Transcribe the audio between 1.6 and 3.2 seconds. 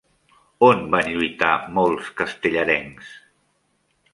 molts castellarencs?